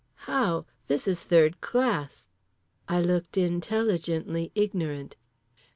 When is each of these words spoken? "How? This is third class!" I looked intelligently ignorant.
"How? 0.25 0.65
This 0.87 1.07
is 1.07 1.21
third 1.21 1.61
class!" 1.61 2.27
I 2.89 2.99
looked 2.99 3.37
intelligently 3.37 4.51
ignorant. 4.55 5.15